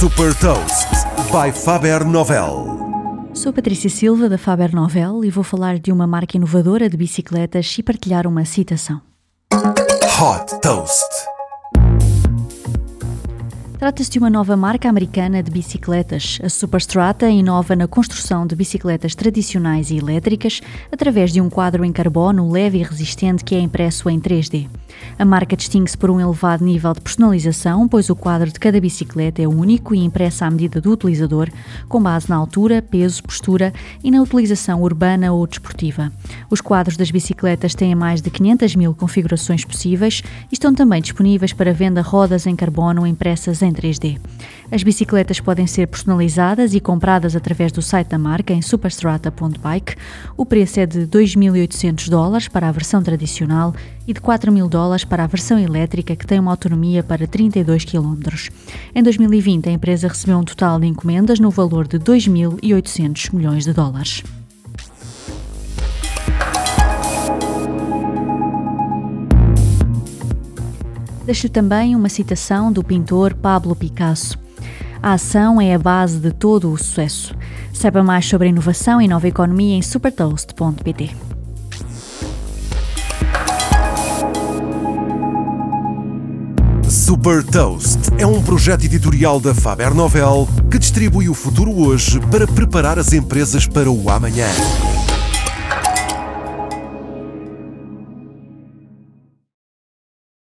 Super 0.00 0.34
Toast 0.36 0.88
by 1.30 1.52
Faber 1.52 2.06
Novel. 2.06 3.28
Sou 3.34 3.52
Patrícia 3.52 3.90
Silva 3.90 4.30
da 4.30 4.38
Faber 4.38 4.74
Novel 4.74 5.22
e 5.26 5.28
vou 5.28 5.44
falar 5.44 5.78
de 5.78 5.92
uma 5.92 6.06
marca 6.06 6.38
inovadora 6.38 6.88
de 6.88 6.96
bicicletas 6.96 7.76
e 7.78 7.82
partilhar 7.82 8.26
uma 8.26 8.46
citação. 8.46 9.02
Hot 9.52 10.58
Toast. 10.62 11.29
Trata-se 13.80 14.10
de 14.10 14.18
uma 14.18 14.28
nova 14.28 14.58
marca 14.58 14.90
americana 14.90 15.42
de 15.42 15.50
bicicletas. 15.50 16.38
A 16.44 16.50
Superstrata 16.50 17.30
inova 17.30 17.74
na 17.74 17.88
construção 17.88 18.46
de 18.46 18.54
bicicletas 18.54 19.14
tradicionais 19.14 19.90
e 19.90 19.96
elétricas 19.96 20.60
através 20.92 21.32
de 21.32 21.40
um 21.40 21.48
quadro 21.48 21.82
em 21.82 21.90
carbono 21.90 22.52
leve 22.52 22.76
e 22.76 22.82
resistente 22.82 23.42
que 23.42 23.54
é 23.54 23.58
impresso 23.58 24.10
em 24.10 24.20
3D. 24.20 24.68
A 25.18 25.24
marca 25.24 25.56
distingue-se 25.56 25.96
por 25.96 26.10
um 26.10 26.20
elevado 26.20 26.62
nível 26.62 26.92
de 26.92 27.00
personalização, 27.00 27.88
pois 27.88 28.10
o 28.10 28.16
quadro 28.16 28.52
de 28.52 28.60
cada 28.60 28.78
bicicleta 28.78 29.40
é 29.40 29.48
único 29.48 29.94
e 29.94 29.98
impresso 29.98 30.44
à 30.44 30.50
medida 30.50 30.78
do 30.78 30.92
utilizador, 30.92 31.48
com 31.88 32.02
base 32.02 32.28
na 32.28 32.36
altura, 32.36 32.82
peso, 32.82 33.22
postura 33.22 33.72
e 34.04 34.10
na 34.10 34.20
utilização 34.20 34.82
urbana 34.82 35.32
ou 35.32 35.46
desportiva. 35.46 36.12
Os 36.50 36.60
quadros 36.60 36.98
das 36.98 37.10
bicicletas 37.10 37.74
têm 37.74 37.94
mais 37.94 38.20
de 38.20 38.30
500 38.30 38.76
mil 38.76 38.94
configurações 38.94 39.64
possíveis 39.64 40.22
e 40.50 40.54
estão 40.54 40.74
também 40.74 41.00
disponíveis 41.00 41.54
para 41.54 41.72
venda 41.72 42.02
rodas 42.02 42.46
em 42.46 42.54
carbono 42.54 43.06
impressas 43.06 43.62
em 43.62 43.69
em 43.70 43.72
3D. 43.72 44.18
As 44.70 44.82
bicicletas 44.82 45.40
podem 45.40 45.66
ser 45.66 45.86
personalizadas 45.86 46.74
e 46.74 46.80
compradas 46.80 47.34
através 47.34 47.72
do 47.72 47.82
site 47.82 48.08
da 48.08 48.18
marca 48.18 48.52
em 48.52 48.62
superstrata.bike. 48.62 49.96
O 50.36 50.44
preço 50.46 50.80
é 50.80 50.86
de 50.86 51.00
2.800 51.06 52.08
dólares 52.08 52.48
para 52.48 52.68
a 52.68 52.72
versão 52.72 53.02
tradicional 53.02 53.74
e 54.06 54.12
de 54.12 54.20
4.000 54.20 54.68
dólares 54.68 55.04
para 55.04 55.24
a 55.24 55.26
versão 55.26 55.58
elétrica, 55.58 56.14
que 56.14 56.26
tem 56.26 56.38
uma 56.38 56.50
autonomia 56.50 57.02
para 57.02 57.26
32 57.26 57.84
km. 57.84 58.18
Em 58.94 59.02
2020, 59.02 59.68
a 59.68 59.72
empresa 59.72 60.08
recebeu 60.08 60.38
um 60.38 60.44
total 60.44 60.78
de 60.78 60.86
encomendas 60.86 61.40
no 61.40 61.50
valor 61.50 61.88
de 61.88 61.98
2.800 61.98 63.34
milhões 63.34 63.64
de 63.64 63.72
dólares. 63.72 64.22
Deixo 71.24 71.48
também 71.48 71.94
uma 71.94 72.08
citação 72.08 72.72
do 72.72 72.82
pintor 72.82 73.34
Pablo 73.34 73.76
Picasso. 73.76 74.38
A 75.02 75.12
ação 75.14 75.60
é 75.60 75.74
a 75.74 75.78
base 75.78 76.18
de 76.18 76.32
todo 76.32 76.70
o 76.70 76.76
sucesso. 76.76 77.34
Saiba 77.72 78.02
mais 78.02 78.26
sobre 78.26 78.48
inovação 78.48 79.00
e 79.00 79.08
nova 79.08 79.28
economia 79.28 79.76
em 79.76 79.82
supertoast.pt. 79.82 81.10
Super 86.88 87.44
Toast 87.44 87.98
é 88.18 88.26
um 88.26 88.42
projeto 88.42 88.84
editorial 88.84 89.40
da 89.40 89.54
Faber 89.54 89.94
Novel 89.94 90.48
que 90.70 90.78
distribui 90.78 91.28
o 91.28 91.34
futuro 91.34 91.72
hoje 91.72 92.20
para 92.30 92.46
preparar 92.46 92.98
as 92.98 93.12
empresas 93.12 93.66
para 93.66 93.90
o 93.90 94.10
amanhã. 94.10 94.48